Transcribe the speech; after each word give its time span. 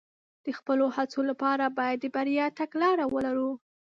د 0.45 0.47
خپلو 0.57 0.85
هڅو 0.95 1.19
لپاره 1.29 1.65
باید 1.77 1.97
د 2.01 2.05
بریا 2.15 2.45
تګلاره 2.59 3.05
ولرو. 3.13 3.51